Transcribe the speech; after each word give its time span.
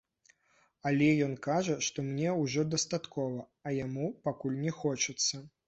Але 0.91 1.09
ён 1.25 1.35
кажа, 1.47 1.75
што 1.89 2.07
мне 2.09 2.33
ўжо 2.41 2.65
дастаткова, 2.73 3.47
а 3.67 3.77
яму 3.85 4.11
пакуль 4.27 4.59
не 4.67 4.77
хочацца. 4.83 5.47